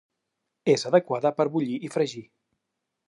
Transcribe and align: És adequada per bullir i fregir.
És 0.73 0.85
adequada 0.91 1.33
per 1.41 1.47
bullir 1.57 1.77
i 1.89 1.93
fregir. 1.97 2.25